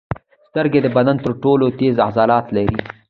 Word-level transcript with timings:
سترګې 0.49 0.79
د 0.83 0.87
بدن 0.95 1.15
تر 1.23 1.31
ټولو 1.43 1.65
تېز 1.79 1.95
عضلات 2.07 2.45
لري. 2.55 2.77